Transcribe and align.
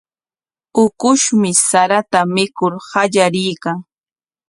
Ukushmi 0.83 1.51
sarata 1.67 2.21
mikur 2.35 2.73
qallariykan. 2.89 3.77